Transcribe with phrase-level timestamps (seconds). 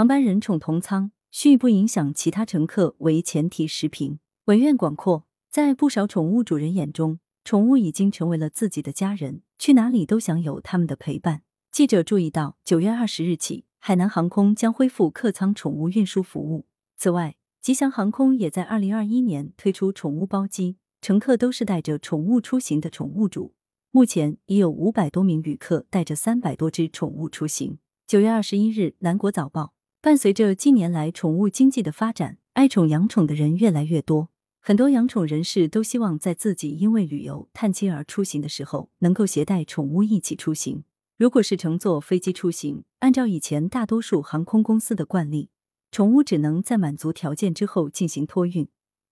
[0.00, 4.18] 航班人宠同舱，需不影响其他乘客为前提时评。
[4.46, 11.42] 文苑广阔，在不少宠物主人眼中，宠物已经成为了自己的家人，去哪里都想有他们的陪伴。
[11.70, 16.64] 记者注意到，九月二十日起，海南航空将恢复客舱宠物运输服务。
[16.96, 23.52] 此外，吉祥航空也在二零二一年推出宠物包机，乘客都是带着宠物出行的宠物主。
[23.90, 27.76] 目前已有五百多名旅客带着三百多只宠物出行。
[28.06, 29.74] 九月二十一日，南国早报。
[30.02, 34.30] 伴随着近年来宠物经济的发展，爱宠养宠的人越来越多。
[34.58, 40.84] 很多养宠人士都希望在自己因为旅游、探亲而出行的时候，能够携带宠物一起出行。
[41.18, 45.50] 如果是乘坐飞机出行，按照以前大多数航空公司的惯例，
[45.92, 48.66] 宠物只能在满足条件之后进行托运，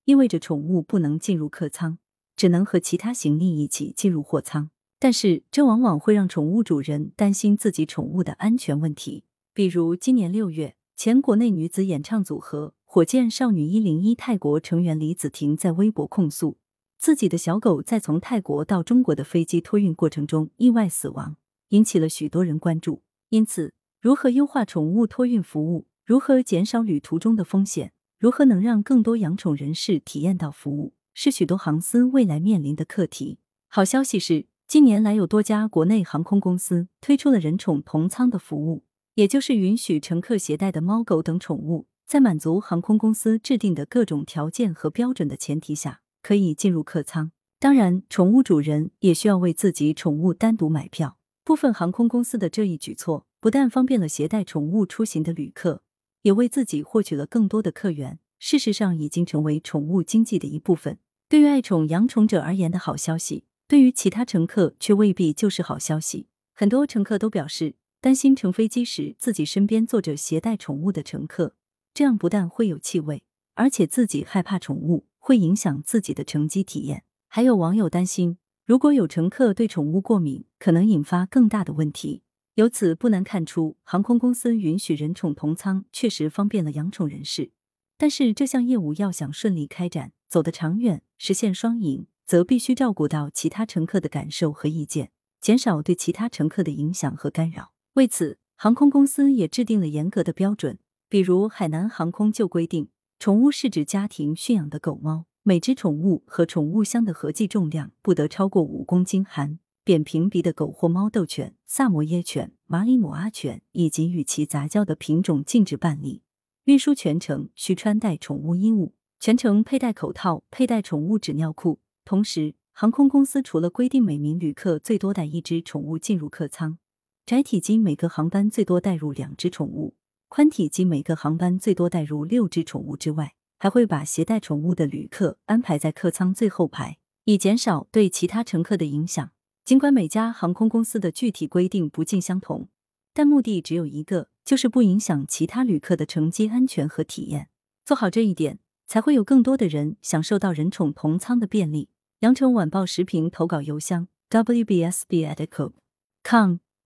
[0.07, 1.99] 意味着宠物不能进入客舱，
[2.35, 4.71] 只能和其他行李一起进入货舱。
[4.99, 9.25] 但是，这往往会让宠物主人担心自己宠物的安全问题。
[9.53, 10.77] 比如今年六月。
[10.99, 16.59] 前国内女子演唱组合火箭少女一零一泰国成员李子婷在微博控诉，
[16.99, 21.37] 自己的小狗在从泰国到中国的飞机托运过程中意外死亡，
[21.69, 23.03] 引起了许多人关注。
[23.29, 33.39] 因此，如何优化宠物托运服务，如何减少旅途中的风险，如何能让更多养宠人士体验到服务，是许多航司未来面临的课题。
[33.69, 38.83] 好消息是，近年来有多家国内航空公司推出了人宠同舱的服务。
[39.19, 47.33] 也就是允许乘客携带的猫狗等宠物，在满足航空公司制定的各种条件和标准的前提下，可以进入客舱。
[47.59, 51.19] 当然，宠物主人也需要为自己宠物单独买票。
[51.43, 55.83] 部分航空公司的这一举措，不但方便了携带宠物出行的旅客，
[56.23, 58.21] 也为自己获取了更多的客源。
[58.39, 60.97] 事实上，已经成为宠物经济的一部分。
[61.29, 66.29] 对于爱宠养宠者而言的好消息，对于其他乘客却未必就是好消息。
[66.55, 67.75] 很多乘客都表示。
[68.01, 71.57] 担心乘飞机时自己身边坐着携带宠物的乘客，
[71.93, 73.25] 这样不但会有气味，
[73.55, 77.03] 而且自己害怕宠物会影响自己的乘机体验。
[77.27, 82.23] 还有网友担心，如果有乘客对宠物过敏，可能引发更大的问题。
[82.55, 87.51] 由此不难看出，航空公司允许人宠同舱确实方便了养宠人士。
[87.97, 97.73] 但是这项业务要想顺利开展，走得长远，实现双赢，则必须照顾到其他乘客的感受和意见，减少对其他乘客的影响和干扰。
[97.99, 100.79] 为此，航空公司也制定了严格的标准，
[101.09, 116.23] 比如海南航空就规定，宠物是指家庭驯养的狗猫，每只宠物和宠物箱的合计重量不得超过五公斤，含扁平鼻的狗或猫斗犬、萨摩耶犬、马里姆阿犬以及与其杂交的品种禁止办理。
[116.67, 121.81] 运输全程需穿戴宠物衣物，全程佩戴口套，佩戴宠物纸尿裤。
[122.05, 126.79] 同时，航空公司除了规定每名旅客最多带一只宠物进入客舱。
[127.29, 129.95] 窄体机每个航班最多带入两只宠物，
[130.29, 139.31] 宽体机每个航班最多带入六只宠物之外，还会把携带宠物的旅客安排在客舱最后排，以减少对其他乘客的影响。
[139.67, 142.71] 尽管每家航空公司的具体规定不尽相同，
[143.13, 147.51] 但目的只有一个，就是不影响其他旅客的乘机安全和体验。
[147.85, 151.91] 做好这一点，才会有更多的人享受到人宠同舱的便利。
[152.21, 155.75] 羊城晚报时评投稿邮箱：wbsb@com。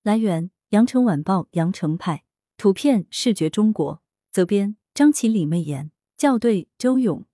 [0.03, 2.25] 来源：羊城晚报羊城派，
[2.57, 4.03] 图片：视觉中国，
[4.33, 7.25] 责编：张起李媚妍，校对：周勇。